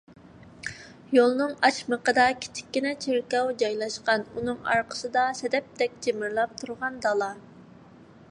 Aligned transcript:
يولنىڭ 1.15 1.51
ئاچىمىقىدا 1.67 2.23
كىچىككىنە 2.45 2.93
چېركاۋ 3.03 3.51
جايلاشقان. 3.63 4.25
ئۇنىڭ 4.39 4.57
ئارقىسىدا 4.71 5.25
سەدەپتەك 5.41 6.01
جىمىرلاپ 6.07 6.57
تۇرغان 6.63 7.01
دالا. 7.07 7.29